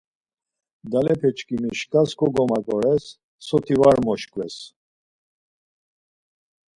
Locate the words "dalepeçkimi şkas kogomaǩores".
0.91-3.05